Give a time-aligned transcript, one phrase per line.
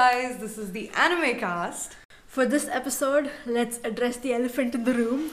[0.00, 1.96] guys, this is the Anime Cast.
[2.26, 5.32] For this episode, let's address the elephant in the room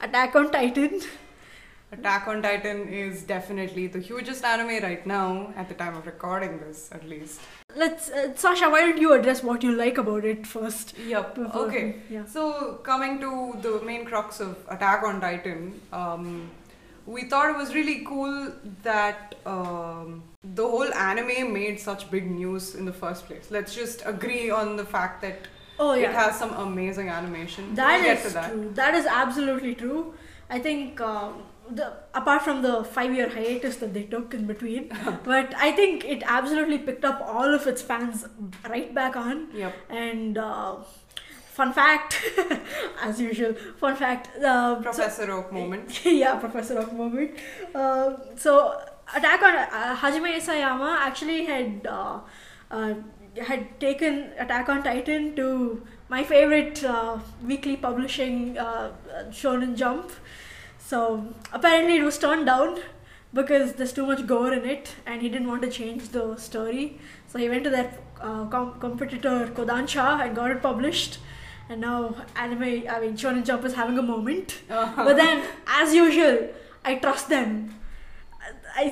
[0.00, 1.00] Attack on Titan.
[1.90, 6.60] Attack on Titan is definitely the hugest anime right now, at the time of recording
[6.60, 7.40] this at least.
[7.74, 10.96] Let's, uh, Sasha, why don't you address what you like about it first?
[11.14, 11.86] Yep, before- okay.
[12.08, 12.26] Yeah.
[12.26, 13.30] So, coming to
[13.62, 16.50] the main crux of Attack on Titan, um,
[17.04, 18.52] we thought it was really cool
[18.84, 23.48] that um, the whole anime made such big news in the first place.
[23.50, 25.48] Let's just agree on the fact that
[25.78, 27.74] Oh, it has some amazing animation.
[27.74, 28.50] That we'll get is that.
[28.52, 28.70] true.
[28.74, 30.14] That is absolutely true.
[30.50, 34.88] I think um, the apart from the five-year hiatus that they took in between,
[35.24, 38.26] but I think it absolutely picked up all of its fans
[38.68, 39.48] right back on.
[39.54, 39.74] Yep.
[39.88, 40.76] And uh,
[41.52, 42.20] fun fact,
[43.02, 44.28] as usual, fun fact.
[44.36, 46.04] Uh, so- Professor Oak moment.
[46.04, 47.30] yeah, Professor Oak moment.
[47.74, 48.80] Uh, so
[49.14, 52.20] Attack on uh, Hajime Isayama actually had uh,
[52.70, 52.94] uh,
[53.46, 58.92] had taken Attack on Titan to my favorite uh, weekly publishing uh,
[59.30, 60.10] Shonen Jump.
[60.78, 62.78] So apparently it was turned down
[63.32, 66.98] because there's too much gore in it, and he didn't want to change the story.
[67.28, 71.18] So he went to their uh, com- competitor Kodansha and got it published.
[71.68, 76.48] And now anime, I mean Shonen Jump is having a moment but then as usual
[76.84, 77.72] i trust them
[78.76, 78.84] I,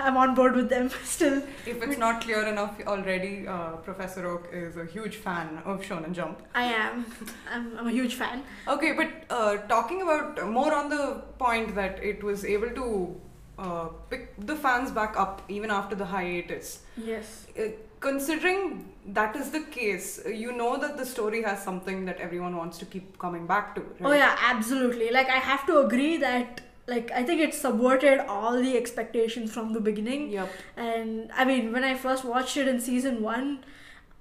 [0.00, 4.26] I am on board with them still If it's not clear enough already, uh, Professor
[4.26, 6.42] Oak is a huge fan of Shonen Jump.
[6.54, 7.04] i am
[7.52, 12.02] i'm, I'm a huge fan Okay, but uh, talking about more on the point that
[12.02, 13.20] it was able to
[13.58, 16.80] uh, pick the fans back up even after the hiatus.
[16.96, 17.68] yes Uh,
[18.00, 22.54] considering that is the case, uh, you know that the story has something that everyone
[22.56, 23.80] wants to keep coming back to.
[23.80, 24.06] Right?
[24.10, 28.56] oh yeah absolutely like i have to agree that like i think it subverted all
[28.66, 30.48] the expectations from the beginning Yep.
[30.76, 33.64] and i mean when i first watched it in season one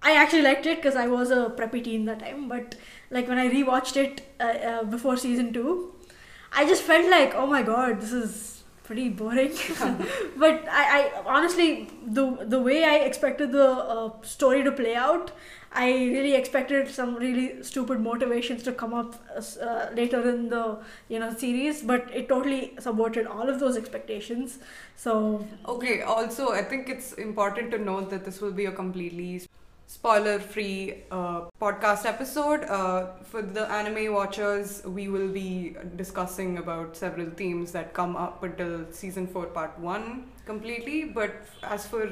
[0.01, 2.75] i actually liked it because i was a preppy teen that time but
[3.09, 5.93] like when i rewatched it uh, uh, before season two
[6.51, 8.56] i just felt like oh my god this is
[8.87, 9.53] pretty boring.
[10.37, 12.25] But I, I honestly the
[12.55, 15.31] the way i expected the uh, story to play out
[15.73, 20.63] i really expected some really stupid motivations to come up uh, later in the
[21.09, 24.59] you know series but it totally subverted all of those expectations.
[24.95, 29.41] So Okay, also, I think it's important to note that this will be a completely
[29.87, 32.63] spoiler free uh, podcast episode.
[32.65, 38.43] Uh, for the anime watchers, we will be discussing about several themes that come up
[38.43, 41.05] until season 4, part 1 completely.
[41.05, 42.03] But as for,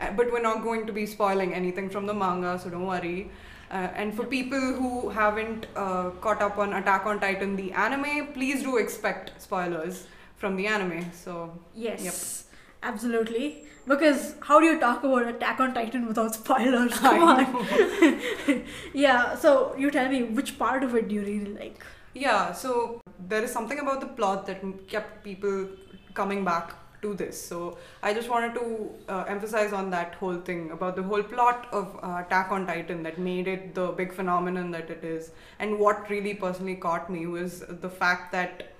[0.00, 3.30] uh, but we're not going to be spoiling anything from the manga, so don't worry.
[3.70, 8.28] Uh, and for people who haven't uh, caught up on Attack on Titan, the anime,
[8.32, 10.06] please do expect spoilers
[10.36, 11.12] from the anime.
[11.12, 12.44] So, Yes,
[12.82, 13.66] absolutely.
[13.88, 16.92] Because how do you talk about Attack on Titan without spoilers?
[16.98, 18.64] Come on.
[18.92, 21.84] yeah, so you tell me which part of it do you really like?
[22.14, 25.68] Yeah, so there is something about the plot that kept people
[26.12, 27.40] coming back to this.
[27.40, 31.68] So I just wanted to uh, emphasize on that whole thing about the whole plot
[31.72, 35.30] of uh, Attack on Titan that made it the big phenomenon that it is.
[35.58, 38.72] And what really personally caught me was the fact that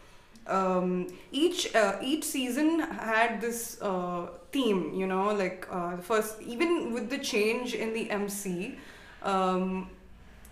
[0.47, 6.93] um, each uh, each season had this uh, theme, you know, like uh, first even
[6.95, 8.77] with the change in the MC.
[9.23, 9.91] Um,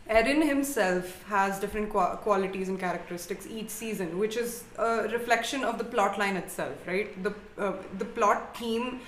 [0.09, 5.79] Eren himself has different qua- qualities and characteristics each season, which is a reflection of
[5.79, 7.11] the plot line itself, right?
[7.25, 9.01] The uh, the plot theme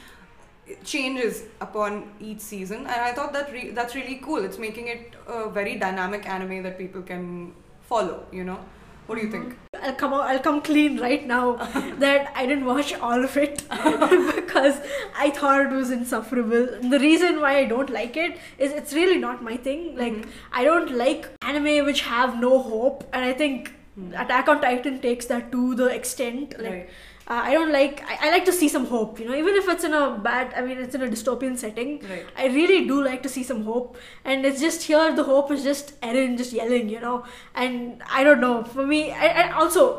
[0.85, 4.45] changes upon each season, and I thought that re- that's really cool.
[4.45, 8.27] It's making it a very dynamic anime that people can follow.
[8.33, 8.59] You know,
[9.09, 9.57] what do you think?
[9.83, 11.45] I'll come out, I'll come clean right now
[12.05, 13.63] that I didn't watch all of it
[14.37, 14.81] because
[15.17, 16.67] I thought it was insufferable.
[16.95, 19.97] The reason why I don't like it is it's really not my thing.
[19.97, 20.29] Like Mhm.
[20.53, 23.73] I don't like anime which have no hope, and I think
[24.17, 26.55] Attack on Titan takes that to the extent.
[26.59, 26.89] Like Right.
[27.27, 28.03] uh, I don't like.
[28.07, 29.19] I, I like to see some hope.
[29.21, 30.53] You know, even if it's in a bad.
[30.57, 32.01] I mean, it's in a dystopian setting.
[32.09, 32.27] Right.
[32.37, 35.15] I really do like to see some hope, and it's just here.
[35.15, 37.25] The hope is just Eren just yelling, you know.
[37.55, 38.65] And I don't know.
[38.65, 39.99] For me, I, and also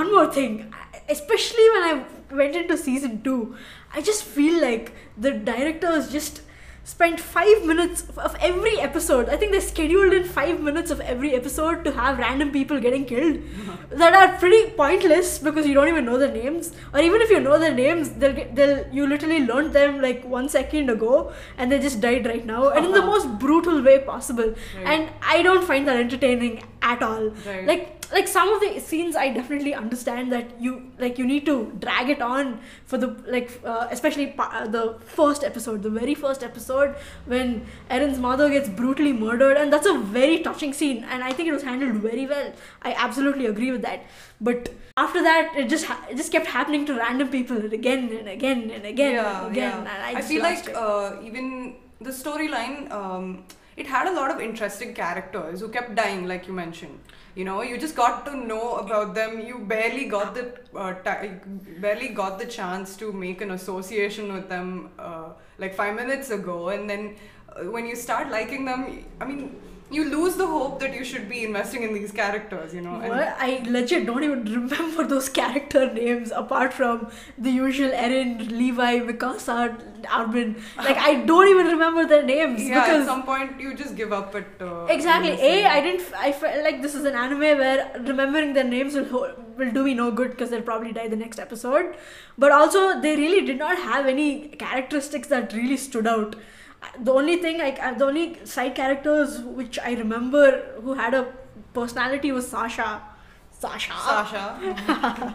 [0.00, 0.74] one more thing,
[1.08, 2.04] especially when I
[2.42, 3.56] went into season two,
[3.94, 6.42] I just feel like the director is just
[6.88, 9.28] spent five minutes of every episode.
[9.28, 13.04] I think they scheduled in five minutes of every episode to have random people getting
[13.04, 13.40] killed
[13.90, 16.72] that are pretty pointless because you don't even know their names.
[16.94, 20.24] Or even if you know their names, they'll get they'll you literally learned them like
[20.24, 23.98] one second ago and they just died right now and in the most brutal way
[23.98, 24.54] possible.
[24.54, 24.86] Right.
[24.86, 27.30] And I don't find that entertaining at all.
[27.46, 27.66] Right.
[27.66, 31.72] Like like some of the scenes I definitely understand that you like you need to
[31.78, 36.14] drag it on for the like uh, especially pa- uh, the first episode, the very
[36.14, 36.94] first episode
[37.26, 41.48] when Eren's mother gets brutally murdered, and that's a very touching scene, and I think
[41.48, 42.52] it was handled very well.
[42.82, 44.04] I absolutely agree with that.
[44.40, 48.28] But after that, it just ha- it just kept happening to random people again and
[48.28, 49.70] again and again yeah, and again.
[49.70, 49.78] yeah.
[49.78, 53.44] And I, I, feel like uh, even the storyline, um,
[53.78, 56.98] it had a lot of interesting characters who kept dying, like you mentioned.
[57.36, 59.40] You know, you just got to know about them.
[59.40, 60.44] You barely got the
[60.74, 61.28] uh, ti
[61.86, 65.28] barely got the chance to make an association with them, uh,
[65.58, 67.14] like five minutes ago, and then
[67.48, 69.54] uh, when you start liking them, I mean,
[69.90, 72.74] you lose the hope that you should be investing in these characters.
[72.74, 73.36] You know, What?
[73.38, 79.80] I legit don't even remember those character names apart from the usual Eren, Levi, Mikasa,
[80.10, 80.56] Armin.
[80.76, 84.34] Like I don't even remember their names yeah, at some point you just give up
[84.34, 85.32] at uh, exactly.
[85.40, 86.12] A, I didn't.
[86.16, 89.94] I felt like this is an anime where remembering their names will will do me
[89.94, 91.96] no good because they'll probably die the next episode.
[92.36, 96.36] But also, they really did not have any characteristics that really stood out.
[97.00, 101.32] The only thing, like uh, the only side characters which I remember who had a
[101.74, 103.02] personality was Sasha.
[103.50, 103.92] Sasha.
[103.92, 105.34] Sasha.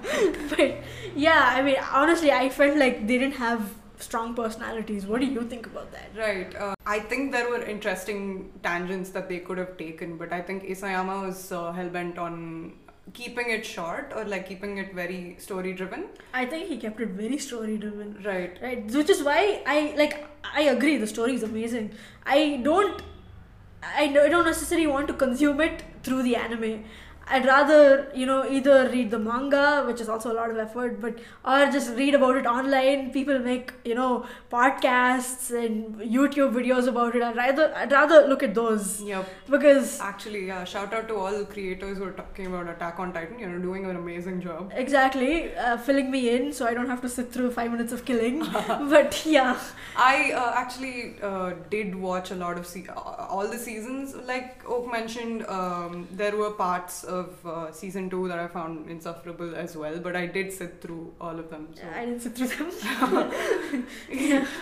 [0.49, 0.77] but
[1.15, 5.05] yeah, I mean, honestly, I felt like they didn't have strong personalities.
[5.05, 6.09] What do you think about that?
[6.17, 6.55] Right.
[6.55, 10.63] Uh, I think there were interesting tangents that they could have taken, but I think
[10.63, 12.73] Isayama was uh, hell bent on
[13.11, 16.05] keeping it short or like keeping it very story driven.
[16.33, 18.21] I think he kept it very story driven.
[18.23, 18.57] Right.
[18.61, 20.27] Right, which is why I like.
[20.55, 21.91] I agree, the story is amazing.
[22.25, 23.01] I don't,
[23.81, 26.83] I don't necessarily want to consume it through the anime.
[27.27, 30.99] I'd rather, you know, either read the manga, which is also a lot of effort,
[31.01, 33.11] but or just read about it online.
[33.11, 37.23] People make, you know, podcasts and YouTube videos about it.
[37.23, 39.27] I'd rather, I'd rather look at those Yep.
[39.49, 40.63] because Actually, yeah.
[40.65, 43.39] Shout out to all the creators who are talking about Attack on Titan.
[43.39, 44.71] You know, doing an amazing job.
[44.75, 48.05] exactly uh, filling me in, so I don't have to sit through five minutes of
[48.05, 48.39] killing.
[48.93, 49.57] but yeah,
[49.95, 54.15] I uh, actually uh, did watch a lot of se- uh, all the seasons.
[54.15, 59.56] Like Oak mentioned, um, there were parts of uh, season two that I found insufferable
[59.56, 61.69] as well, but I did sit through all of them.
[61.75, 61.83] So.
[61.95, 64.45] I didn't sit through them.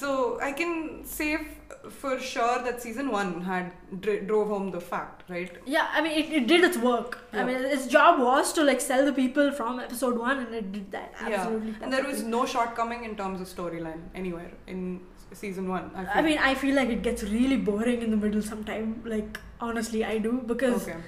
[0.00, 4.80] So I can say f- for sure that season one had dr- drove home the
[4.80, 5.50] fact, right?
[5.66, 7.18] Yeah, I mean, it, it did its work.
[7.32, 10.70] I mean, its job was to like sell the people from episode one, and it
[10.70, 11.70] did that absolutely.
[11.70, 15.00] yeah, and there was no shortcoming in terms of storyline anywhere in
[15.32, 15.90] season one.
[15.96, 19.02] I, I mean, I feel like it gets really boring in the middle sometime.
[19.04, 20.98] Like, honestly, I do because okay,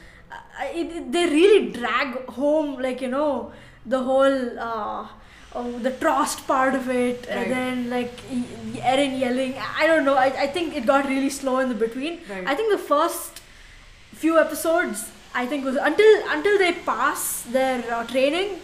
[0.74, 3.52] it, they really drag home, like you know,
[3.86, 4.58] the whole.
[4.58, 5.06] Uh,
[5.52, 7.36] Oh, the Trost part of it, Right.
[7.38, 8.44] and then like y-
[9.18, 9.56] yelling.
[9.76, 10.14] I don't know.
[10.14, 12.20] I, I think it got really slow in the between.
[12.30, 12.46] right.
[12.46, 13.40] I think the first
[14.14, 18.60] few episodes, I think was until until they pass their uh, training.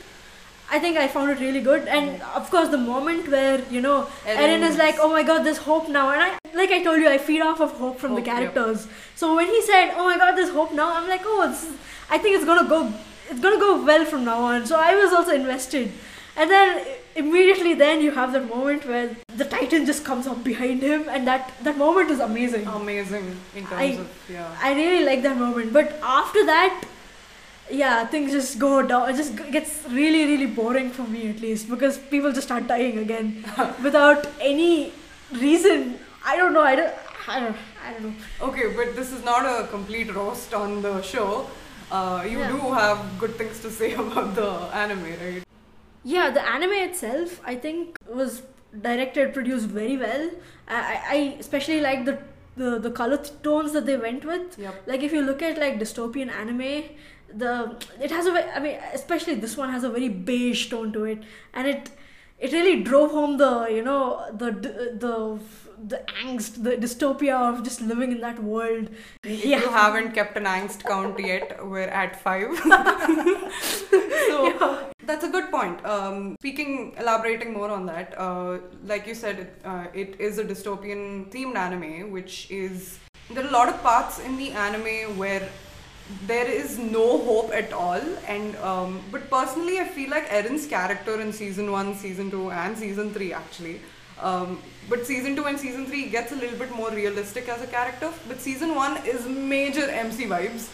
[0.71, 4.09] I think I found it really good, and of course the moment where you know
[4.27, 6.31] Eren is like, "Oh my God, there's hope now," and I
[6.61, 8.37] like I told you, I feed off of hope from the Hope, yep.
[8.55, 8.87] characters.
[9.15, 11.43] So when he said, "Oh my God, there's hope now," I'm like, "Oh,
[12.11, 12.81] I think it's gonna go,
[13.31, 15.93] it's gonna go well from now on." So I was also invested,
[16.37, 16.83] and then
[17.15, 21.27] immediately then you have that moment where the Titan just comes up behind him, and
[21.29, 22.67] that that moment is amazing.
[22.67, 24.51] amazing in terms I- of yeah.
[24.71, 25.73] I really like that moment.
[25.81, 26.85] But after that,
[27.71, 29.09] yeah, things just go down.
[29.11, 32.99] It just gets really, really boring for me at least because people just start dying
[32.99, 33.45] again
[33.83, 34.93] without any
[35.33, 35.99] reason.
[36.25, 36.63] I don't know.
[36.63, 36.95] I don't.
[37.29, 37.57] I don't.
[37.85, 38.15] I don't know.
[38.49, 41.47] Okay, but this is not a complete roast on the show.
[41.91, 42.49] Uh, you Yeah.
[42.53, 44.51] do have good things to say about the
[44.85, 45.43] anime, right?
[46.05, 48.43] Yeah, the anime itself, I think, was
[48.81, 50.31] directed, produced very well.
[50.69, 52.19] I, I especially like the
[52.57, 54.59] the the color tones that they went with.
[54.59, 54.83] Yep.
[54.87, 56.85] like if you look at like dystopian anime
[57.35, 61.05] the it has a i mean especially this one has a very beige tone to
[61.05, 61.23] it.
[61.55, 61.91] And it
[62.39, 65.41] it really drove home the you know the the
[65.89, 68.89] the angst the dystopia of just living in that world.
[69.25, 69.61] Yeah.
[69.61, 72.57] you haven't kept an angst count yet, we're at five.
[74.29, 75.85] so that's a good point.
[75.85, 80.45] Um, speaking, elaborating more on that, uh, like you said, it, uh, it is a
[80.45, 82.99] dystopian themed anime, which is
[83.31, 85.49] there are a lot of parts in the anime where
[86.27, 88.01] there is no hope at all.
[88.29, 92.79] And um, but personally i feel like eren's character in season 1 season 2 and
[92.79, 93.81] season 3 actually
[94.21, 94.59] um,
[94.89, 98.11] but season 2 and season 3 gets a little bit more realistic as a character.
[98.29, 100.69] But season 1 is major mc vibes.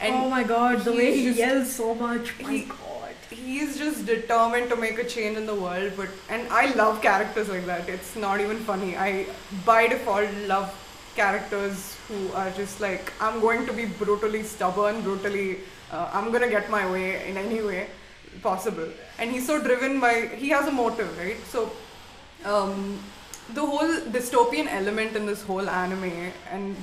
[0.00, 2.34] And oh my god the way he just- yells so much.
[2.42, 3.14] My he- god.
[3.30, 7.00] he is just determined to make a change in the world but and i love
[7.02, 7.88] characters like that.
[7.88, 8.96] It's not even funny.
[8.96, 9.26] I
[9.64, 10.72] by default love
[11.14, 15.58] characters who are just like, I'm going to be brutally stubborn, brutally,
[15.90, 17.86] uh, I'm gonna get my way in any way
[18.42, 18.88] possible.
[19.18, 21.36] And he's so driven by, he has a motive, right?
[21.46, 21.70] So,
[22.44, 22.98] um,
[23.54, 26.76] the whole dystopian element in this whole anime, and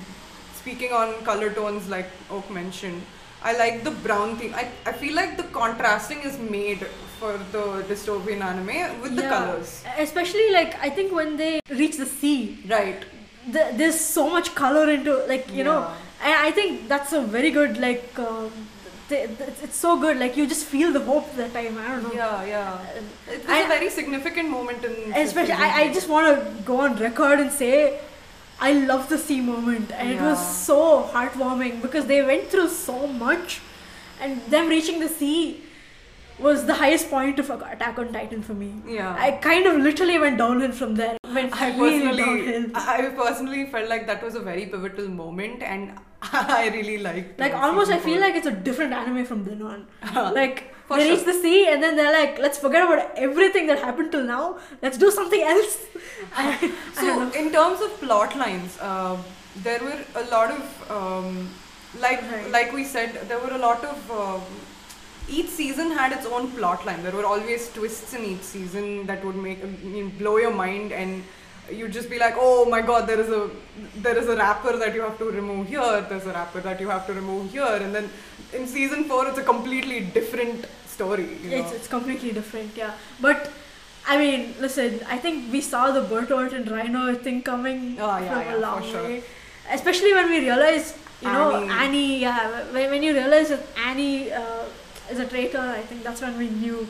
[0.55, 3.01] speaking on color tones, like Oak mentioned,
[3.43, 4.53] I like the brown theme.
[4.53, 6.85] I, I feel like the contrasting is made
[7.19, 9.29] for the dystopian anime with the Yeah.
[9.29, 9.83] colors.
[9.97, 13.03] Especially like I think when they reach the sea, Right.
[13.49, 15.97] The, there's so much color into like you know, Yeah.
[16.23, 18.17] and I think that's a very good like.
[18.19, 18.51] Um,
[19.09, 20.17] th- th- it's so good.
[20.19, 21.77] Like you just feel the hope that time.
[21.77, 22.13] I don't know.
[22.13, 22.79] Yeah, yeah.
[23.27, 25.13] it's a very significant moment in.
[25.13, 27.99] Especially, I, I just want to go on record and say
[28.59, 33.07] I love the sea moment, and it was so heartwarming because they went through so
[33.07, 33.59] much,
[34.19, 35.63] and them reaching the sea
[36.39, 38.73] was the highest point of Attack on Titan for me.
[38.87, 39.15] Yeah.
[39.17, 41.17] I kind of literally went downhill from there.
[41.33, 42.65] Went I really downhill.
[42.75, 47.31] I personally felt like that was a very pivotal moment, and I really liked.
[47.31, 47.39] It.
[47.39, 49.87] Like uh, almost, I feel like it's a different anime from then on.
[50.33, 51.15] like For they sure.
[51.17, 54.57] reach the sea and then they're like, let's forget about everything that happened till now.
[54.81, 55.77] Let's do something else.
[56.35, 56.47] I,
[56.97, 57.31] I So, know.
[57.31, 59.17] in terms of plot lines, uh,
[59.57, 61.49] there were a lot of, um,
[61.99, 62.49] like Right.
[62.51, 64.11] like we said, there were a lot of.
[64.11, 64.41] Um,
[65.29, 67.03] each season had its own plot line.
[67.03, 69.59] There were always twists in each season that would make
[70.19, 71.23] blow your mind, and
[71.69, 73.49] you'd just be like, "Oh my God, there is a
[73.97, 76.05] there is a wrapper that you have to remove here.
[76.09, 78.09] There's a wrapper that you have to remove here." And then
[78.53, 81.27] in season four, it's a completely different story.
[81.43, 81.57] You know?
[81.57, 82.93] It's, it's completely different, yeah.
[83.21, 83.51] But
[84.07, 88.27] I mean, listen, I think we saw the Bertolt and Reiner thing coming Oh, yeah,
[88.33, 89.03] from yeah, a long sure.
[89.03, 89.23] way.
[89.69, 91.69] Especially when we realized, you know, Annie.
[91.71, 94.63] Annie, yeah, when, when you realize that Annie uh,
[95.11, 96.87] is a traitor, I think that's when we knew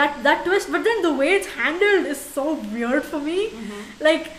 [0.00, 0.70] that that twist.
[0.72, 3.38] But then the way it's handled is so weird for me.
[3.50, 3.82] Mhm.
[4.08, 4.30] Like,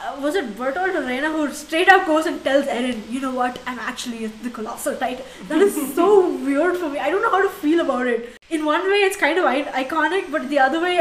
[0.00, 3.32] uh, was it Bertolt or Reiner who straight up goes and tells Eren, you know
[3.38, 5.24] what, I'm actually the colossal titan.
[5.48, 6.08] That is so
[6.48, 6.98] weird for me.
[6.98, 8.34] I don't know how to feel about it.
[8.50, 10.96] In one way, it's kind of I- iconic, but the other way,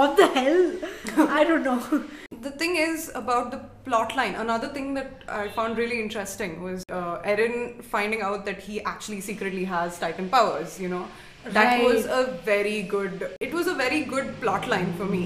[0.00, 0.62] what the hell?
[1.40, 2.04] I don't know.
[2.48, 4.34] The thing is about the plot line.
[4.34, 9.20] Another thing that I found really interesting was uh, Eren finding out that he actually
[9.20, 10.80] secretly has Titan powers.
[10.80, 11.04] You know,
[11.44, 11.84] that Right.
[11.84, 13.30] was a very good.
[13.40, 15.22] It was a very good plot line for me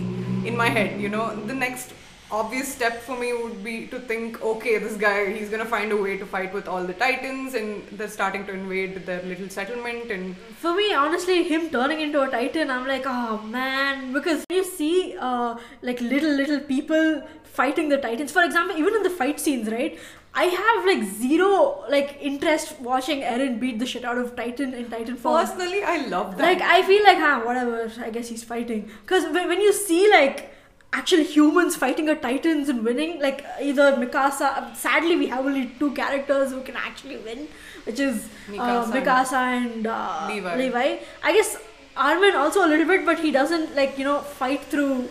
[0.52, 1.00] in my head.
[1.00, 1.24] You know,
[1.54, 1.94] the next
[2.38, 5.96] obvious step for me would be to think, okay, this guy he's gonna find a
[6.02, 10.12] way to fight with all the Titans, and they're starting to invade their little settlement,
[10.16, 14.62] and For me, honestly, him turning into a titan, I'm like, oh man, because you
[14.62, 18.32] see, uh, like little little people fighting the titans.
[18.32, 19.98] For example, even in the fight scenes, right?
[20.32, 24.88] I have like zero like interest watching Eren beat the shit out of Titan in
[24.88, 25.44] Titan form.
[25.44, 26.44] personally, I love that.
[26.44, 27.90] Like I feel like, huh, whatever.
[28.00, 28.88] I guess he's fighting.
[29.02, 30.52] Because when, when you see like
[30.92, 34.76] actual humans fighting a titans and winning, like either Mikasa.
[34.76, 37.48] Sadly, we have only two characters who can actually win,
[37.84, 40.98] which is uh, Mikasa and Mikasa and uh, Levi.
[41.22, 41.56] I guess
[41.96, 45.08] Armin also a little bit, but he doesn't like you know fight through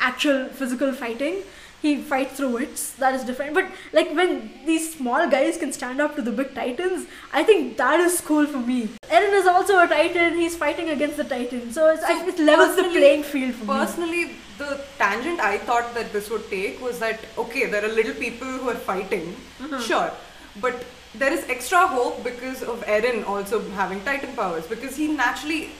[0.00, 1.42] actual physical fighting.
[1.82, 2.76] He fights through it.
[2.98, 3.54] That is different.
[3.54, 7.76] But like when these small guys can stand up to the big titans, I think
[7.76, 8.88] that is cool for me.
[9.10, 10.34] Eren is also a titan.
[10.36, 13.66] He's fighting against the titan, so it's, So it levels the playing field for me.
[13.66, 14.24] Personally,
[14.58, 18.48] the tangent I thought that this would take was that okay, there are little people
[18.48, 19.80] who are fighting, Uh-huh.
[19.80, 20.10] sure,
[20.60, 25.70] but there is extra hope because of Eren also having Titan powers because he naturally.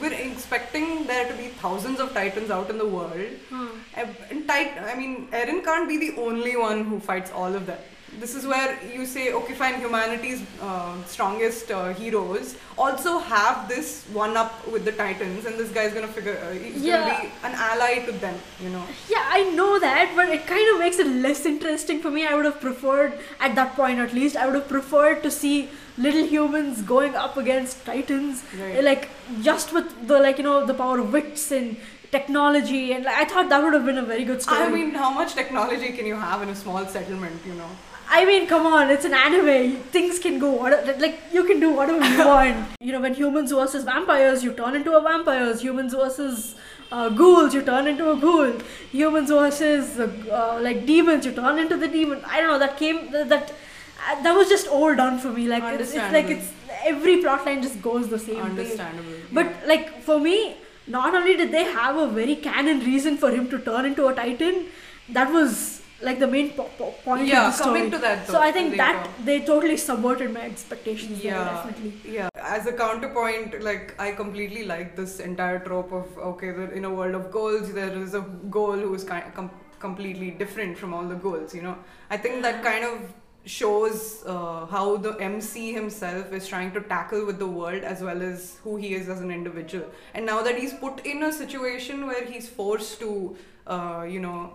[0.00, 3.12] We're expecting there to be thousands of titans out in the world.
[3.50, 3.66] Hmm.
[3.94, 7.78] And tit- I mean, Eren can't be the only one who fights all of them.
[8.20, 14.04] This is where you say, okay, fine, humanity's uh, strongest uh, heroes also have this
[14.12, 17.00] one up with the titans, and this guy's gonna figure, uh, he's Yeah.
[17.08, 18.82] gonna be an ally to them, you know.
[19.08, 22.26] Yeah, I know that, but it kind of makes it less interesting for me.
[22.26, 25.68] I would have preferred, at that point at least, I would have preferred to see
[25.98, 28.82] little humans going up against titans, Right.
[28.82, 29.08] like
[29.42, 31.76] just with the like you know the power of wits and
[32.10, 34.60] technology, and like, I thought that would have been a very good story.
[34.62, 37.70] I mean, how much technology can you have in a small settlement, you know?
[38.08, 39.76] I mean, come on, it's an anime.
[39.84, 42.66] Things can go whatever, like you can do whatever you want.
[42.80, 45.62] You know, when humans versus vampires, you turn into a vampires.
[45.62, 46.54] Humans versus
[46.92, 48.52] uh, ghouls, you turn into a ghoul.
[48.92, 52.22] Humans versus uh, uh, like demons, you turn into the demon.
[52.26, 52.58] I don't know.
[52.58, 55.48] That came that that, uh, that was just all done for me.
[55.48, 56.52] Like it's, it's like it's
[56.84, 58.42] every plotline just goes the same way.
[58.42, 59.12] Understandable.
[59.32, 60.56] But like for me,
[60.86, 64.14] not only did they have a very canon reason for him to turn into a
[64.14, 64.66] titan,
[65.08, 67.74] that was like the main po- po- point Yeah, of the story.
[67.80, 71.22] coming to that, Though, so I think that they totally subverted my expectations.
[71.22, 71.92] there, yeah definitely.
[72.16, 76.92] yeah as a counterpoint like i completely like this entire trope of okay in a
[76.98, 78.20] world of ghouls there is a
[78.56, 79.50] ghoul who is kind com-
[79.84, 81.54] completely different from all the ghouls.
[81.54, 81.76] You know,
[82.10, 83.00] I think that kind of
[83.44, 88.22] shows uh, how the MC himself is trying to tackle with the world as well
[88.22, 89.84] as who he is as an individual.
[90.14, 94.54] And now that he's put in a situation where he's forced to, uh, you know,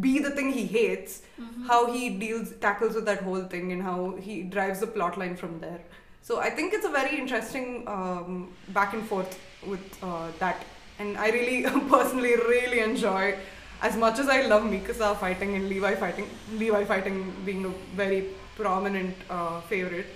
[0.00, 1.22] be the thing he hates,
[1.66, 5.36] how he deals tackles with that whole thing and how he drives the plot line
[5.36, 5.80] from there.
[6.22, 10.64] So I think it's a very interesting um, back and forth with uh, that,
[10.98, 13.36] and I really personally really enjoy.
[13.82, 18.26] As much as I love Mikasa fighting and Levi fighting, Levi fighting being a very
[18.56, 20.06] prominent uh, favorite,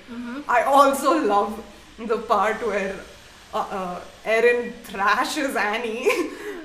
[0.46, 1.64] I also love
[1.98, 2.94] the part where
[3.54, 6.08] uh, Eren thrashes Annie.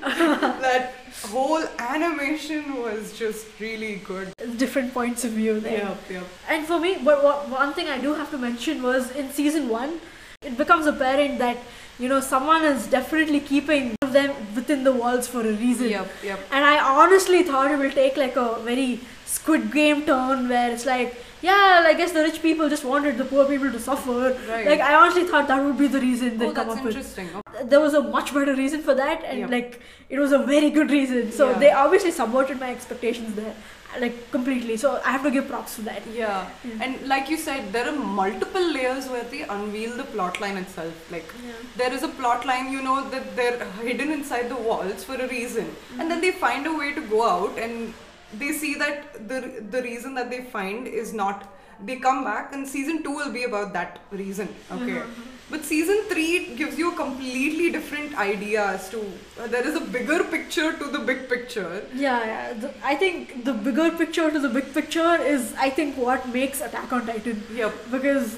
[0.00, 0.94] that
[1.24, 4.32] whole animation was just really good.
[4.56, 5.78] Different points of view there.
[5.78, 6.24] Yep, yep.
[6.48, 9.68] And for me, but what, one thing I do have to mention was in season
[9.68, 10.00] one,
[10.42, 11.58] it becomes apparent that
[11.98, 15.90] you know someone is definitely keeping them within the walls for a reason.
[15.90, 16.40] Yep, yep.
[16.50, 20.86] And I honestly thought it will take like a very Squid Game turn where it's
[20.86, 24.36] like, yeah, I guess the rich people just wanted the poor people to suffer.
[24.48, 24.66] Right.
[24.66, 27.28] Like I honestly thought that would be the reason they Oh, come up with interesting.
[27.64, 29.50] there was a much better reason for that and Yep.
[29.50, 31.58] like it was a very good reason so Yeah.
[31.58, 33.54] they obviously subverted my expectations there
[34.02, 36.84] like completely so i have to give props to that Yeah, Yeah.
[36.84, 41.10] and like you said, there are multiple layers where they unveil the plot line itself.
[41.10, 41.32] Like
[41.76, 45.26] there is a plot line, you know, that they're hidden inside the walls for a
[45.28, 46.08] reason, and mm-hmm.
[46.08, 47.92] then they find a way to go out, and
[48.38, 51.48] they see that the the reason that they find is not.
[51.82, 54.48] They come back, and season two will be about that reason.
[54.70, 55.02] Okay,
[55.50, 59.80] but season three gives you a completely different idea as to uh, there is a
[59.80, 61.82] bigger picture to the big picture.
[61.94, 62.52] yeah, yeah.
[62.64, 66.60] The, i think the bigger picture to the big picture is i think what makes
[66.68, 68.36] attack on titan Yep, because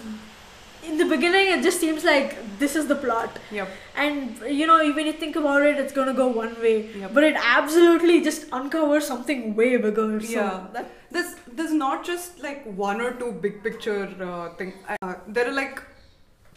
[0.84, 3.68] in the beginning it just seems like this is the plot yep.
[3.96, 7.14] and you know when you think about it it's gonna go one way Yep.
[7.14, 10.66] but it absolutely just uncovers something way bigger so Yeah.
[10.72, 14.72] that, there's there's not just like one or two big picture uh, thing.
[14.88, 15.82] Uh, there are like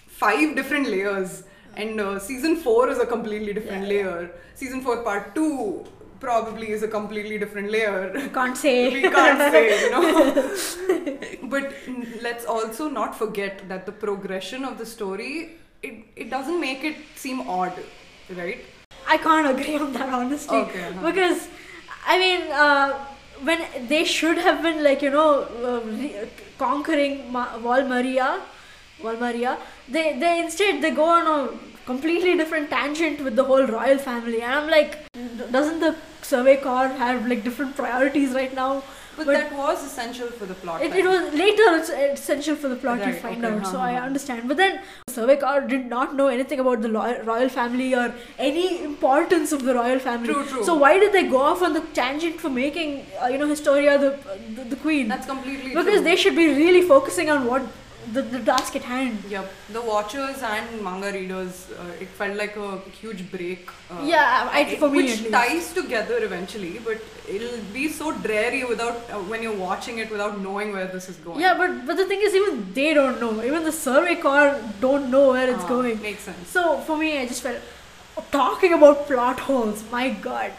[0.07, 1.43] five different layers,
[1.75, 3.89] and uh, season four is a completely different Yeah.
[3.89, 4.31] layer.
[4.53, 5.83] Season four part two
[6.19, 8.29] probably is a completely different layer.
[8.33, 11.47] can't say we can't say, you know.
[11.49, 11.73] but
[12.21, 16.95] let's also not forget that the progression of the story it, it doesn't make it
[17.15, 17.73] seem odd,
[18.35, 18.59] right?
[19.07, 20.57] I can't agree on that honestly.
[20.57, 21.11] Okay, uh-huh.
[21.11, 21.47] Because,
[22.07, 23.05] I mean, uh,
[23.43, 28.41] when they should have been like you know uh, re- conquering Ma- Wall Maria,
[29.01, 29.57] Valmaria,
[29.89, 34.41] they they instead they go on a completely different tangent with the whole royal family,
[34.41, 34.97] and I'm like,
[35.51, 38.83] doesn't the Survey Corps have like different priorities right now?
[39.17, 40.81] But, But- that was essential for the plot.
[40.81, 43.77] It, it was later it's essential for the plot to Right, find okay, out, so
[43.77, 43.85] uh-huh.
[43.91, 44.49] I understand.
[44.49, 48.13] But then the Survey Corps did not know anything about the lo- royal family or
[48.37, 50.33] any importance of the royal family.
[50.33, 50.65] True, true.
[50.65, 53.97] So why did they go off on the tangent for making uh, you know Historia
[53.97, 54.11] the
[54.57, 55.07] the, the queen?
[55.07, 56.01] That's completely because true.
[56.09, 57.61] they should be really focusing on what
[58.15, 59.23] the, the task at hand.
[59.33, 62.69] Yep, the watchers and manga readers, uh, it felt like a
[63.01, 63.69] huge break.
[63.91, 66.99] Uh, Yeah, I- for me which ties together eventually, but
[67.35, 71.17] it'll be so dreary without uh, when you're watching it without knowing where this is
[71.27, 71.39] going.
[71.45, 73.31] Yeah, but but the thing is, even they don't know.
[73.51, 74.51] Even the Survey Corps
[74.87, 76.01] don't know where it's Ah, going.
[76.09, 76.47] Makes sense.
[76.59, 77.71] So for me, I just felt
[78.31, 79.83] talking about plot holes.
[79.91, 80.51] My God,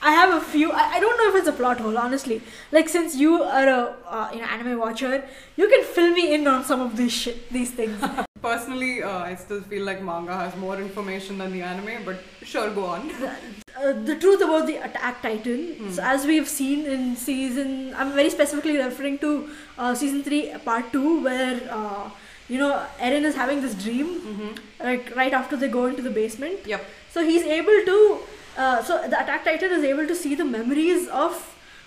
[0.00, 0.70] I have a few.
[0.70, 2.40] I, I don't know if it's a plot hole, honestly.
[2.70, 5.24] Like since you are a uh, you know anime watcher,
[5.56, 8.00] you can fill me in on some of these shit, these things.
[8.42, 12.70] Personally, uh, I still feel like manga has more information than the anime, but sure,
[12.70, 13.10] go on.
[13.10, 15.90] uh, the truth about the Attack Titan.
[15.92, 20.92] So as we've seen in season, I'm very specifically referring to uh, season three, part
[20.92, 22.10] two, where uh,
[22.48, 24.84] you know Eren is having this dream, Mm-hmm.
[24.84, 26.60] like right after they go into the basement.
[26.66, 26.84] Yep.
[27.10, 28.18] So he's able to.
[28.58, 31.36] Uh, so the Attack Titan is able to see the memories of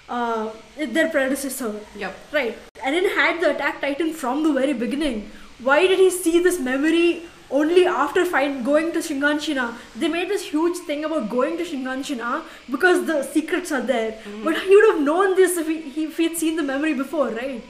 [0.10, 1.72] uh, their predecessor.
[2.04, 2.16] Yep.
[2.32, 2.58] Right.
[2.90, 5.20] Eren had the Attack Titan from the very beginning.
[5.70, 9.66] Why did he see this memory only after find, going to Shinganshina?
[9.96, 14.18] They made this huge thing about going to Shinganshina because the secrets are there.
[14.44, 17.30] But he would have known this if he, if he had seen the memory before,
[17.30, 17.62] right?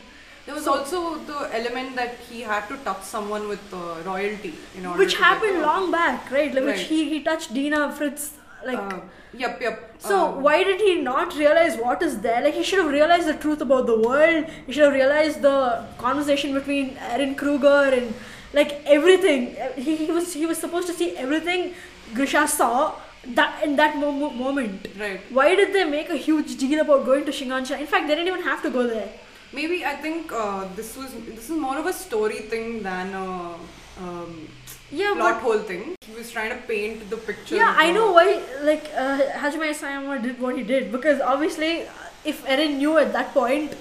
[0.46, 4.54] There was So- also the element that he had to touch someone with uh, royalty
[4.78, 6.54] in order Which happened long back, right?
[6.54, 8.32] Like, Which he, he touched Dina Fritz,
[8.65, 8.78] like.
[8.80, 9.00] Uh,
[9.34, 9.95] yep, yep.
[10.00, 12.41] So um, why did he not realize what is there?
[12.43, 14.45] Like he should have realized the truth about the world.
[14.65, 18.13] He should have realized the conversation between Eren Kruger and
[18.54, 19.56] like everything.
[19.76, 21.74] He, he was he was supposed to see everything
[22.13, 22.95] Grisha saw
[23.39, 24.88] that in that mo- mo- moment.
[25.00, 25.21] Right.
[25.32, 27.80] Why did they make a huge deal about going to Shinganshina?
[27.80, 29.10] In fact, they didn't even have to go there.
[29.54, 33.56] Maybe I think uh, this was this is more of a story thing than a
[34.00, 34.47] um,
[34.92, 35.96] Yeah, plot but whole thing.
[36.06, 37.56] He was trying to paint the picture.
[37.56, 38.42] yeah, I know why.
[38.62, 41.84] Like uh, Hajime Isayama did what he did because obviously
[42.26, 43.74] if Eren knew at that point,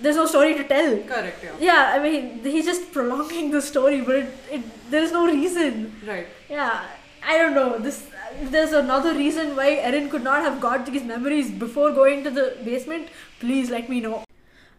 [0.00, 0.96] there's no story to tell.
[1.02, 1.44] Correct.
[1.44, 1.56] Yeah.
[1.60, 5.94] Yeah, I mean, he's just prolonging the story, but it, it, there's no reason.
[6.06, 6.26] Right.
[6.48, 6.84] Yeah,
[7.26, 7.78] I don't know.
[7.78, 8.06] This
[8.42, 12.56] there's another reason why Eren could not have got these memories before going to the
[12.64, 13.08] basement,
[13.40, 14.24] please let me know.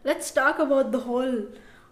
[0.04, 1.46] Let's talk about the whole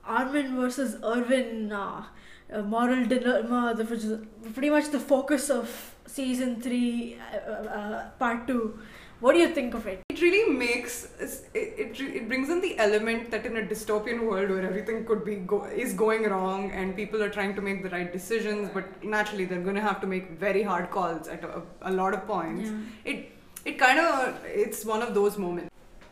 [0.06, 2.04] Armin versus Erwin uh,
[2.53, 4.19] uh, moral dilemma, the, which is
[4.53, 8.79] pretty much the focus of season three, uh, uh, part two.
[9.19, 10.01] What do you think of it?
[10.09, 14.49] It really makes it, it it brings in the element that in a dystopian world
[14.49, 17.89] where everything could be go, is going wrong and people are trying to make the
[17.89, 21.62] right decisions, but naturally they're going to have to make very hard calls at a,
[21.81, 22.69] a lot of points.
[22.69, 23.12] Yeah.
[23.12, 23.31] It
[23.65, 25.69] it kind of it's one of those moments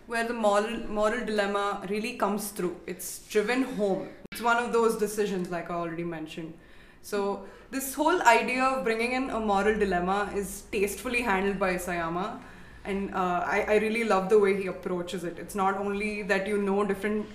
[0.07, 2.75] where the moral moral dilemma really comes through.
[2.87, 4.09] It's driven home.
[4.37, 6.53] It's one of those decisions, like I already mentioned.
[7.01, 12.39] So this whole idea of bringing in a moral dilemma is tastefully handled by Isayama.
[12.85, 15.39] And uh, I, I really love the way he approaches it.
[15.39, 17.25] It's not only that you know different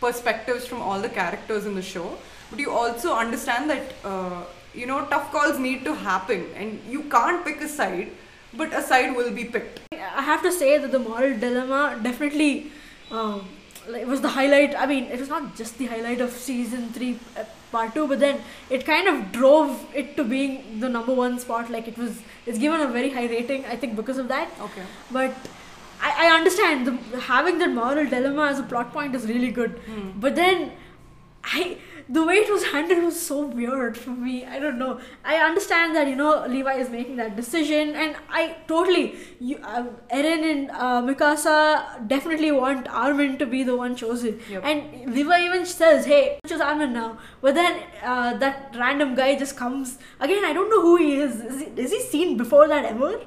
[0.00, 2.18] perspectives from all the characters in the show
[2.50, 6.46] but you also understand that uh, you know tough calls need to happen.
[6.54, 8.12] And you can't pick a side
[8.56, 9.80] but a side will be picked.
[9.92, 12.70] I have to say that the moral dilemma definitely
[13.10, 13.48] um,
[13.88, 14.74] it was the highlight.
[14.74, 18.20] I mean, it was not just the highlight of season three, uh, part two, but
[18.20, 21.70] then it kind of drove it to being the number one spot.
[21.70, 23.64] Like it was, it's given a very high rating.
[23.66, 24.48] I think because of that.
[24.60, 25.34] okay But
[26.00, 29.70] I, I understand the, having that moral dilemma as a plot point is really good.
[29.86, 30.10] Hmm.
[30.16, 30.72] But then,
[31.44, 34.44] I the way it was handled was so weird for me.
[34.44, 35.00] I don't know.
[35.24, 39.84] I understand that you know Levi is making that decision, and I totally you uh,
[40.12, 44.40] Eren and uh, Mikasa definitely want Armin to be the one chosen.
[44.50, 44.64] Yep.
[44.64, 49.56] And Levi even says, "Hey, choose Armin now." But then uh, that random guy just
[49.56, 50.44] comes again.
[50.44, 51.40] I don't know who he is.
[51.40, 53.20] Is he, is he seen before that ever?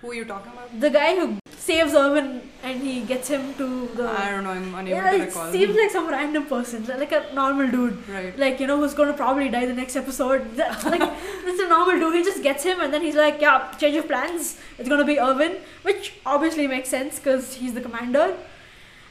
[0.00, 1.38] who are you talking about The guy who
[1.68, 2.28] saves Erwin
[2.62, 3.66] and he gets him to
[3.98, 4.06] the.
[4.20, 5.52] i don't know i'm unable yeah, to it recall.
[5.52, 8.08] seems like some random person, like a normal dude.
[8.08, 8.38] Right.
[8.44, 10.48] Like you know who's going to probably die the next episode.
[10.92, 11.04] Like
[11.50, 12.14] it's a normal dude.
[12.18, 14.56] He just gets him and then he's like yeah change of plans.
[14.78, 18.26] It's going to be erwin which obviously makes sense because he's the commander.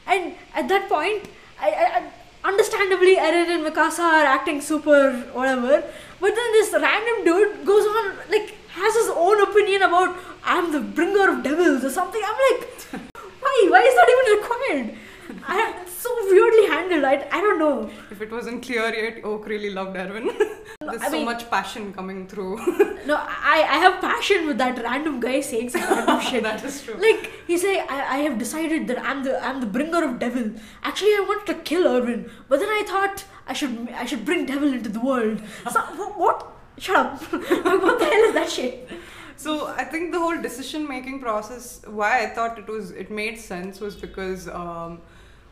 [0.06, 1.28] And at that point
[1.60, 5.02] I, I, I understandably eren and mikasa are acting super
[5.40, 5.74] whatever.
[6.20, 10.16] But then this random dude goes on like has his own opinion about
[10.54, 13.02] i'm the bringer of devils or something i'm like
[13.44, 14.98] why why is that even required
[15.46, 19.46] I, it's so weirdly handled I, I don't know if it wasn't clear yet oak
[19.46, 20.28] really loved erwin
[20.80, 22.52] there's I so mean- much passion coming through
[23.08, 26.42] No, I, I have passion with that random guy saying some random shit.
[26.42, 29.66] that is true Like he say, I, I have decided that I'm the I'm the
[29.76, 30.50] bringer of devil.
[30.82, 34.44] Actually, I wanted to kill Erwin, but then I thought I should I should bring
[34.44, 35.40] devil into the world.
[35.72, 35.80] So
[36.24, 36.46] what?
[36.78, 37.22] Shut up!
[37.32, 38.88] what the hell is that shit?
[39.36, 43.38] So I think the whole decision making process, why I thought it was it made
[43.38, 45.00] sense was because um,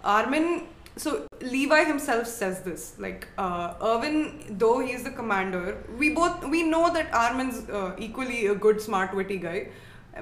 [0.03, 0.69] Armin.
[0.97, 3.75] So Levi himself says this, like uh,
[4.49, 8.81] though he is the commander, we both we know that Armin's uh, equally a good,
[8.81, 9.69] smart, witty guy,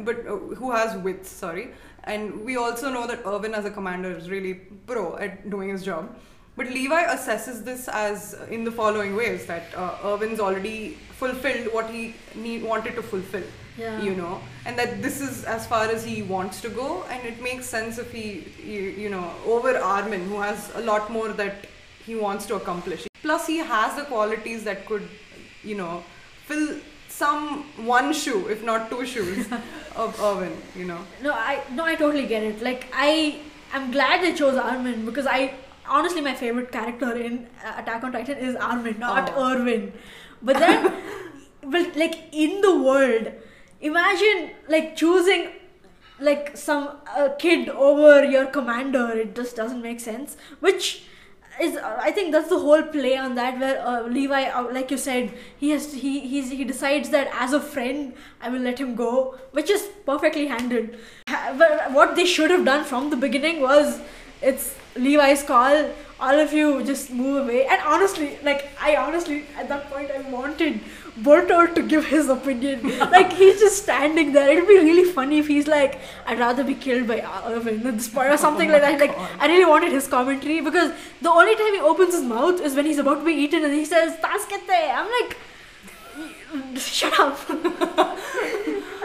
[0.00, 1.30] but uh, who has wits.
[1.30, 1.70] Sorry,
[2.02, 4.54] and we also know that Erwin as a commander is really
[4.86, 6.16] pro at doing his job.
[6.56, 11.90] But Levi assesses this as in the following ways that uh, Erwin's already fulfilled what
[11.90, 14.02] he need, wanted to fulfill Yeah.
[14.06, 14.34] you know
[14.70, 17.96] and that this is as far as he wants to go and it makes sense
[18.02, 18.26] if he
[18.72, 21.64] you, you know over armin who has a lot more that
[22.08, 25.08] he wants to accomplish plus he has the qualities that could
[25.72, 25.90] you know
[26.52, 26.68] fill
[27.16, 27.42] some
[27.96, 29.50] one shoe if not two shoes
[30.04, 32.62] of erwin you know No, I no, I totally get it.
[32.70, 33.12] Like I,
[33.72, 35.40] I'm glad they chose Armin because I
[35.88, 39.52] honestly my favorite character in uh, Attack on Titan is Armin, not Oh.
[39.52, 39.92] Erwin.
[40.42, 40.92] But then,
[41.62, 43.32] but like in the world,
[43.80, 45.52] imagine like choosing
[46.20, 49.10] like some uh, kid over your commander.
[49.10, 50.36] It just doesn't make sense.
[50.60, 51.04] Which
[51.60, 54.90] is uh, I think that's the whole play on that where uh, Levi, uh, like
[54.90, 58.78] you said, he has he he's, he decides that as a friend I will let
[58.78, 60.90] him go, which is perfectly handled.
[61.28, 64.00] Ha- But what they should have done from the beginning was
[64.52, 65.90] it's Levi's call.
[66.20, 67.66] All of you just move away.
[67.66, 70.80] And honestly, like I honestly at that point I wanted
[71.22, 72.98] Bertolt to give his opinion.
[73.14, 74.48] like he's just standing there.
[74.50, 77.96] It'd be really funny if he's like, I'd rather be killed by uh, Erwin at
[77.98, 79.00] this point or oh something like that.
[79.00, 82.74] Like I really wanted his commentary because the only time he opens his mouth is
[82.74, 84.80] when he's about to be eaten and he says, Taskete.
[85.00, 85.36] I'm like,
[86.78, 87.38] shut up.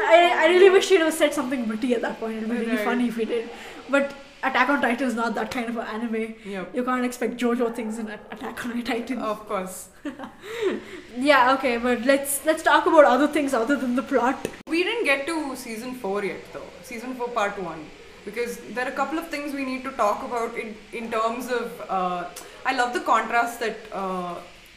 [0.02, 2.38] I, I really wish he'd have said something witty at that point.
[2.38, 2.86] It'd be really Right.
[2.86, 3.50] funny if he did.
[3.90, 4.14] But
[4.48, 6.36] Attack on Titan is not that kind of an anime.
[6.46, 9.20] yep You can't expect JoJo things in Attack on Titan.
[9.20, 9.90] of course
[11.18, 14.48] Yeah, okay, but let's let's talk about other things other than the plot.
[14.68, 17.86] we didn't get to season 4 yet though season 4 part 1
[18.26, 21.48] because there are a couple of things we need to talk about in, in terms
[21.60, 21.82] of.
[21.90, 22.26] Uh,
[22.66, 24.36] I love the contrast that uh,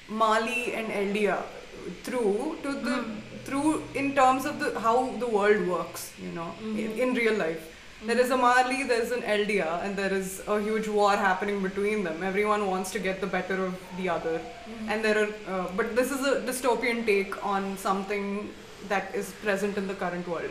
[0.08, 1.42] Marley and Eldia
[2.04, 3.04] through to the
[3.44, 6.12] through in terms of the how the world works.
[6.24, 7.68] You know, in, in real life.
[8.04, 11.62] There is a Marley, there is an Eldia, and there is a huge war happening
[11.62, 12.22] between them.
[12.24, 14.40] Everyone wants to get the better of the other,
[14.88, 15.28] and there are.
[15.46, 18.50] Uh, but this is a dystopian take on something
[18.88, 20.50] that is present in the current world.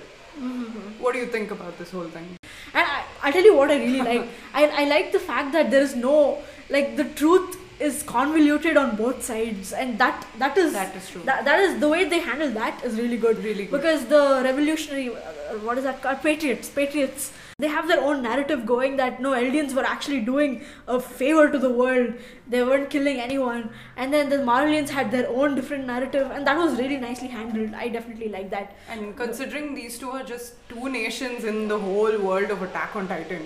[0.99, 2.37] What do you think about this whole thing?
[2.73, 4.29] And I, I tell you what I really like.
[4.53, 6.37] I, I like the fact that there is no
[6.69, 7.57] like the truth
[7.89, 11.21] is convoluted on both sides, and that that is That is true.
[11.25, 13.43] That, that is the way they handle that is really good.
[13.43, 13.77] Really good.
[13.81, 16.21] Because the revolutionary, uh, what is that called?
[16.21, 16.69] Patriots.
[16.69, 17.31] Patriots.
[17.63, 20.53] They have their own narrative going that no Eldians were actually doing
[20.87, 22.13] a favor to the world.
[22.47, 23.69] They weren't killing anyone.
[23.97, 27.75] And then the Marleyans had their own different narrative, and that was really nicely handled.
[27.75, 28.75] I definitely like that.
[28.89, 33.07] And considering these two are just two nations in the whole world of Attack on
[33.07, 33.45] Titan,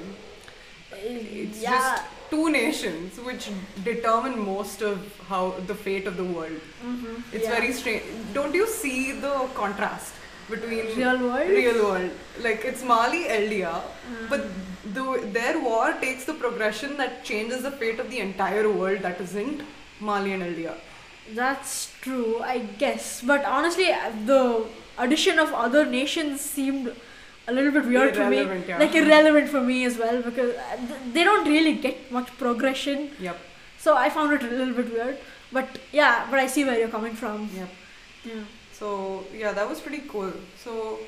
[1.03, 1.71] it's yeah.
[1.71, 3.49] just two nations which
[3.83, 6.59] determine most of how the fate of the world.
[6.83, 7.23] Mhm.
[7.31, 7.55] It's Yeah.
[7.59, 8.03] very strange.
[8.33, 10.13] Don't you see the contrast
[10.49, 11.49] between Real world?
[11.49, 12.11] real world?
[12.47, 13.75] Like it's Marley Eldia,
[14.09, 14.29] Mm.
[14.29, 14.47] but
[14.97, 15.05] the,
[15.37, 19.61] their war takes the progression that changes the fate of the entire world that isn't
[19.99, 20.75] Marley and Eldia.
[21.33, 23.21] That's true, I guess.
[23.21, 23.87] But honestly,
[24.25, 24.65] the
[24.97, 26.95] addition of other nations seemed
[27.47, 28.43] a little bit weird for me.
[28.67, 28.79] Yeah.
[28.79, 30.77] Like irrelevant for me as well because uh,
[31.13, 33.11] they don't really get much progression.
[33.19, 33.37] Yep.
[33.77, 35.17] So I found it a little bit weird.
[35.51, 37.49] But yeah, but I see where you're coming from.
[37.55, 37.69] Yep.
[38.25, 38.33] Yeah.
[38.71, 40.33] So yeah, that was pretty cool.
[40.63, 40.99] So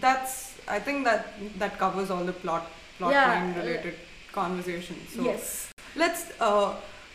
[0.00, 2.66] that's I think that that covers all the plot
[2.98, 3.94] plot Yeah, line related
[4.32, 5.10] conversations.
[5.14, 5.72] So yes.
[5.96, 6.74] let's uh,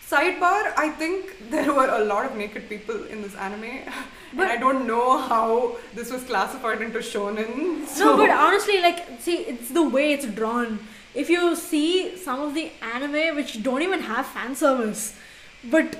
[0.09, 0.73] sidebar.
[0.77, 3.93] I think there were a lot of naked people in this anime, and
[4.37, 7.87] But- I don't know how this was classified into shonen.
[7.87, 10.79] So No, but honestly, like, see, it's the way it's drawn.
[11.13, 15.13] If you see some of the anime which don't even have fan service,
[15.63, 15.95] but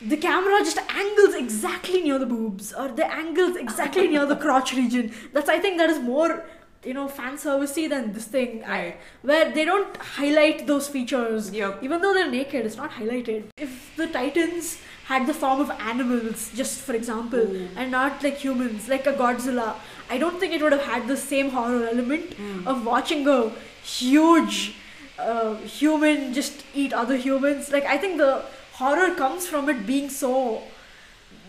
[0.00, 4.74] the camera just angles exactly near the boobs or the angles exactly near the crotch
[4.74, 5.12] region.
[5.32, 6.44] That's I think that is more
[6.84, 8.64] you know fan servicey than this thing.
[8.64, 11.50] I, where they don't highlight those features.
[11.52, 11.82] Yep.
[11.82, 13.44] Even though they're naked, it's not highlighted.
[13.56, 17.68] If the Titans had the form of animals, just for example, Ooh.
[17.76, 19.74] and not like humans, like a Godzilla,
[20.10, 22.66] I don't think it would have had the same horror element Mm.
[22.66, 23.50] of watching a
[23.84, 24.74] huge
[25.18, 27.70] uh, human just eat other humans.
[27.70, 28.42] Like I think the
[28.72, 30.62] horror comes from it being so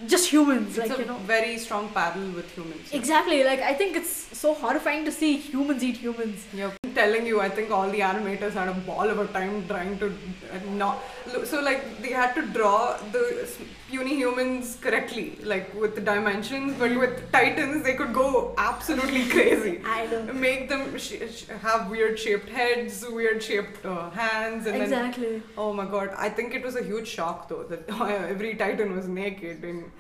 [0.07, 1.17] just humans, it's like a you know.
[1.17, 2.91] very strong parallel with humans.
[2.91, 6.45] Exactly, like I think it's so horrifying to see humans eat humans.
[6.53, 6.82] Yep.
[6.95, 10.08] Telling you, I think all the animators had a ball of a time trying to
[10.08, 11.01] uh, not.
[11.45, 13.47] So like they had to draw the
[13.89, 19.82] puny humans correctly, like with the dimensions, but with Titans they could go absolutely crazy.
[19.86, 20.34] I know.
[20.34, 25.41] Make them sh- sh- have weird shaped heads, weird shaped uh, hands, and then Exactly.
[25.58, 26.10] oh my god!
[26.17, 27.89] I think it was a huge shock though that
[28.34, 29.91] every Titan was naked and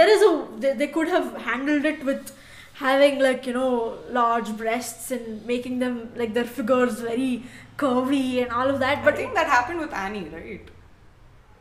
[0.00, 2.30] There is a they, they could have handled it with
[2.78, 7.42] having like you know large breasts and making them like their figures very
[7.78, 8.98] curvy and all of that.
[8.98, 10.68] I But think that happened with Annie, right?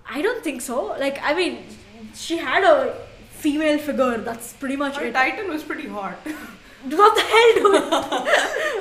[0.08, 0.86] I don't think so.
[1.06, 1.65] Like I mean,
[2.13, 2.95] she had a
[3.30, 4.17] female figure.
[4.17, 5.13] That's pretty much Her it.
[5.13, 6.17] Titan was pretty hot.
[6.89, 8.26] What the hell?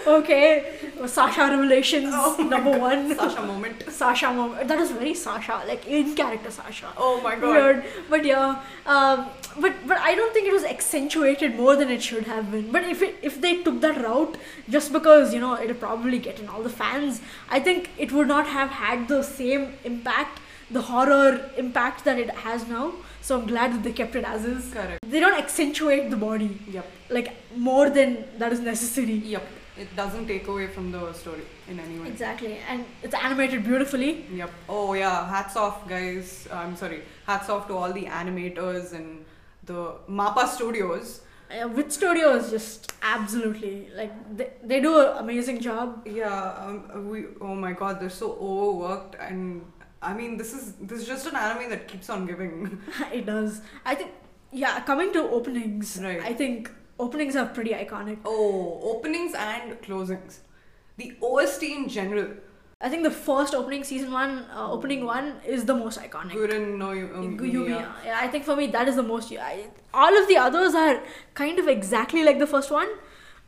[0.05, 2.81] Do okay, Sasha revelations Oh number God.
[2.81, 3.17] one.
[3.17, 3.91] Sasha moment.
[3.91, 4.69] Sasha moment.
[4.69, 6.89] That is very Sasha, like in character Sasha.
[6.97, 7.43] Oh my god.
[7.55, 8.61] Weird, but yeah.
[8.87, 9.27] Um,
[9.59, 12.71] but but I don't think it was accentuated more than it should have been.
[12.73, 14.37] But if it if they took that route,
[14.69, 18.29] just because you know it'll probably get in all the fans, I think it would
[18.29, 20.41] not have had the same impact,
[20.71, 22.93] the horror impact that it has now.
[23.27, 24.65] So I'm glad that they kept it as is.
[24.73, 24.99] Correct.
[25.13, 26.87] They don't accentuate the body Yep.
[27.09, 27.29] like
[27.69, 28.11] more than
[28.41, 29.15] that is necessary.
[29.35, 29.45] Yep.
[29.85, 32.09] It doesn't take away from the story in any way.
[32.09, 34.11] Exactly, and it's animated beautifully.
[34.41, 34.51] Yep.
[34.69, 35.27] Oh yeah.
[35.35, 36.47] Hats off, guys.
[36.53, 37.01] I'm sorry.
[37.27, 39.25] Hats off to all the animators and
[39.65, 41.23] the Mappa Studios.
[41.51, 46.07] Uh, with studios, just absolutely like they, they do an amazing job.
[46.07, 46.55] Yeah.
[46.67, 47.25] Um, we.
[47.41, 48.01] Oh my god.
[48.01, 49.65] They're so overworked, and
[50.05, 52.81] I mean, this is this is just an anime that keeps on giving.
[53.13, 53.61] it does.
[53.85, 54.11] I think,
[54.53, 54.81] yeah.
[54.81, 56.23] Coming to openings, Right.
[56.23, 58.19] I think openings are pretty iconic.
[58.25, 60.39] Oh, openings and closings.
[60.97, 62.29] The OST in general.
[62.81, 66.33] I think the first opening, season one, uh, opening one, is the most iconic.
[66.33, 67.39] Guren no um.
[67.39, 67.87] Yumiya.
[68.05, 69.33] Yeah, I think for me that is the most.
[69.33, 71.03] I, all of the others are
[71.35, 72.89] kind of exactly like the first one,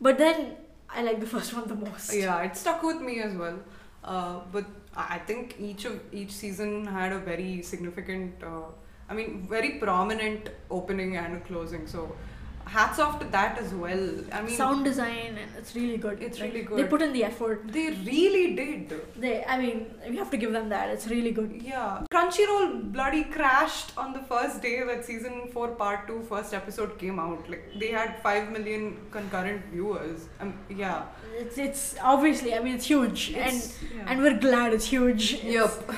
[0.01, 0.57] but then
[0.88, 2.14] I like the first one the most.
[2.14, 3.59] Yeah, it stuck with me as well.
[4.03, 4.64] Uh, but
[4.97, 8.69] I think each of each season had a very significant, uh,
[9.11, 11.87] I mean, very prominent opening and a closing.
[11.87, 12.17] So
[12.66, 14.11] hats off to that as well.
[14.33, 16.22] I mean, Sound design, it's really good.
[16.22, 16.79] It's Like, really good.
[16.79, 17.62] They put in the effort.
[17.76, 18.92] they really did.
[19.16, 20.90] They, I mean, we have to give them that.
[20.90, 21.52] It's really good.
[21.62, 22.02] Yeah.
[22.12, 27.18] Crunchyroll bloody crashed on the first day that season 4 part 2 first episode came
[27.20, 27.48] out.
[27.48, 30.29] Like they had 5 million concurrent viewers.
[30.40, 31.05] Um, yeah.
[31.38, 34.05] It's, it's obviously, I mean, it's huge, It's- and yeah.
[34.11, 35.35] and we're glad it's huge.
[35.44, 35.92] Yep.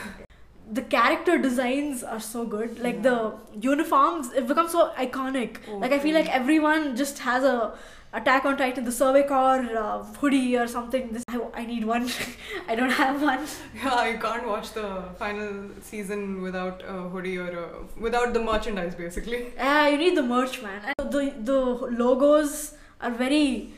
[0.70, 2.78] The character designs are so good.
[2.78, 3.10] Like Yeah.
[3.10, 3.34] the
[3.68, 5.56] uniforms, it becomes so iconic.
[5.68, 7.72] Oh, like I feel like everyone just has a
[8.18, 11.10] Attack on Titan, the Survey Corps uh, hoodie or something.
[11.12, 12.08] This I, I need one.
[12.68, 13.42] I don't have one.
[13.74, 17.66] Yeah, you can't watch the final season without a hoodie or a,
[18.00, 19.52] without the merchandise basically.
[19.56, 20.80] Yeah, you need the merch, man.
[20.98, 21.58] And the the
[22.04, 22.54] logos
[23.02, 23.74] are very,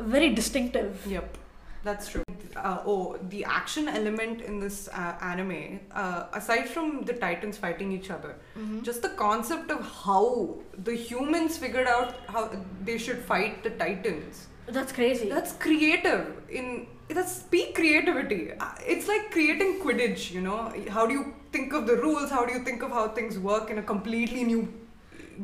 [0.00, 1.02] very distinctive.
[1.06, 1.38] Yep,
[1.84, 2.22] that's true.
[2.56, 7.90] Uh, oh, the action element in this uh, anime, uh, aside from the titans fighting
[7.92, 8.36] each other,
[8.82, 12.50] just the concept of how the humans figured out how
[12.84, 14.46] they should fight the titans.
[14.66, 15.28] That's crazy.
[15.28, 16.26] That's creative.
[16.48, 18.52] In that's peak creativity.
[18.58, 20.30] Uh, It's like creating Quidditch.
[20.30, 22.30] You know, how do you think of the rules?
[22.30, 24.72] How do you think of how things work in a completely new,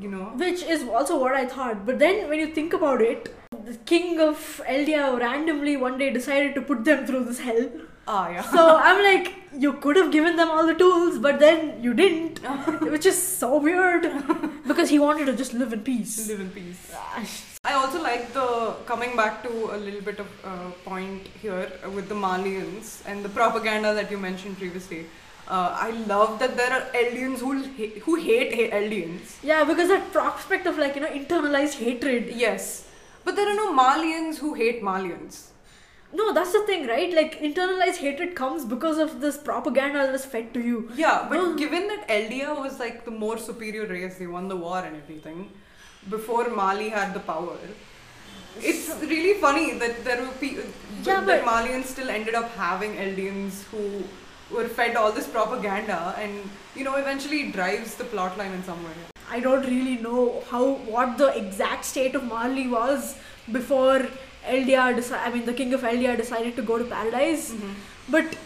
[0.00, 0.32] you know?
[0.36, 1.84] Which is also what I thought.
[1.84, 6.54] But then when you think about it, the king of Eldia randomly one day decided
[6.56, 7.68] to put them through this hell.
[8.08, 8.42] Ah, yeah.
[8.42, 12.38] So I'm like, you could have given them all the tools, but then you didn't,
[12.94, 14.02] which is so weird.
[14.66, 16.26] Because he wanted to just live in peace.
[16.28, 16.92] Live in peace.
[17.64, 22.08] I also like the coming back to a little bit of uh, point here with
[22.08, 25.06] the Marleyans and the propaganda that you mentioned previously.
[25.46, 29.36] Uh, I love that there are Eldians who ha- who hate ha- Eldians.
[29.42, 32.30] Yeah, because that prospect of like, you know, internalized hatred.
[32.34, 32.86] Yes,
[33.24, 35.46] but there are no Marleyans who hate Marleyans.
[36.12, 37.12] No, that's the thing, right?
[37.14, 40.90] Like, internalized hatred comes because of this propaganda that is fed to you.
[40.96, 41.54] Yeah, but No.
[41.56, 45.52] given that Eldia was like the more superior race, they won the war and everything
[46.08, 47.56] before Marley had the power.
[48.58, 50.64] It's really funny that there were people
[51.04, 54.02] Yeah, that Marleyans still ended up having Eldians who
[54.54, 58.82] were fed all this propaganda and you know eventually drives the plot line in some
[58.82, 58.96] way.
[59.30, 60.64] I don't really know how
[60.96, 63.16] what the exact state of Marley was
[63.50, 64.08] before
[64.46, 67.52] Eldia deci- I mean the king of Eldia decided to go to paradise.
[67.52, 67.72] Mm-hmm.
[68.08, 68.36] But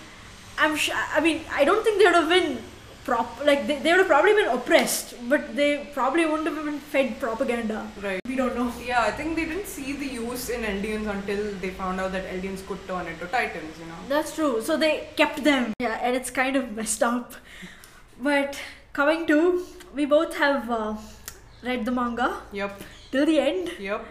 [0.59, 2.59] I'm sure I mean I don't think they would have been
[3.05, 6.79] prop like they, they would have probably been oppressed, but they probably wouldn't have been
[6.79, 7.87] fed propaganda.
[8.03, 8.21] Right.
[8.27, 8.73] We don't know.
[8.85, 12.27] Yeah, I think they didn't see the use in Eldians until they found out that
[12.31, 14.01] Eldians could turn into Titans, you know.
[14.09, 14.63] That's true.
[14.63, 15.73] So they kept them.
[15.81, 17.35] Yeah, and it's kind of messed up.
[18.21, 18.59] But
[18.95, 20.95] coming to, we both have uh,
[21.63, 22.81] read the manga Yep,
[23.11, 24.05] till the end, yep.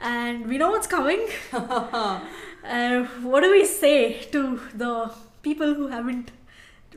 [0.00, 1.26] and we know what's coming.
[1.52, 2.20] uh,
[3.22, 5.10] what do we say to the
[5.42, 6.30] people who haven't,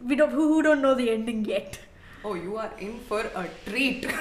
[0.03, 1.79] we don't, who, who don't know the ending yet?
[2.23, 4.05] Oh, you are in for a treat.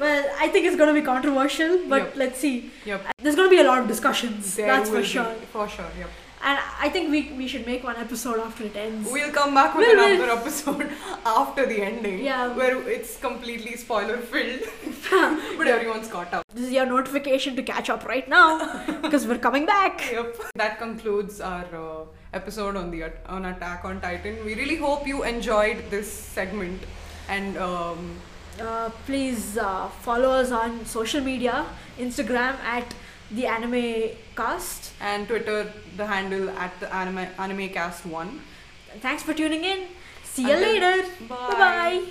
[0.00, 2.16] Well, I think it's going to be controversial, but Yep.
[2.16, 2.70] let's see.
[2.86, 3.04] yep.
[3.18, 4.56] There's going to be a lot of discussions.
[4.56, 5.34] There that's for be- sure.
[5.52, 6.08] For sure, yep.
[6.44, 9.10] And I think we we should make one episode after it ends.
[9.12, 10.88] We'll come back with We'll- another episode
[11.26, 12.24] after the ending.
[12.24, 12.48] Yeah.
[12.60, 14.62] Where it's completely spoiler filled.
[15.58, 16.44] but everyone's caught up.
[16.54, 18.48] This is your notification to catch up right now
[19.02, 20.10] because we're coming back.
[20.10, 20.36] Yep.
[20.56, 24.44] That concludes our uh, episode on the on Attack on Titan.
[24.44, 26.82] We really hope you enjoyed this segment
[27.28, 28.12] and um,
[28.62, 31.52] Uh, please uh, follow us on social media
[32.06, 32.90] Instagram at
[33.32, 34.92] the anime cast.
[35.00, 38.40] and Twitter the handle at the anime anime cast one.
[39.00, 39.86] Thanks for tuning in.
[40.24, 41.08] See you Until- later.
[41.28, 41.36] Bye.
[41.50, 42.02] Bye bye.